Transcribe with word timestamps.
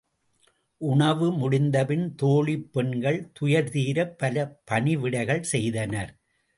உணவு 0.81 1.31
முடிந்தபின் 1.31 2.15
தோழிப் 2.15 2.67
பெண்கள் 2.71 3.31
துயர்தீரப் 3.39 4.17
பல 4.17 4.35
பணிவிடைகள் 4.71 5.49
செய்தனர். 5.49 6.11